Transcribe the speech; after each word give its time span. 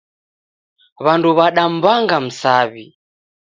W'andu 1.03 1.29
wadamw'anga 1.37 2.17
msaw'i. 2.25 2.85